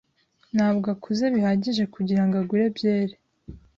[0.55, 3.15] ntabwo akuze bihagije kugirango agure byeri.